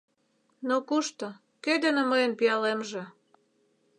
Но 0.67 0.75
кушто, 0.89 1.27
кӧ 1.63 1.73
дене 1.83 2.03
мыйын 2.11 2.33
пиалемже? 2.39 3.03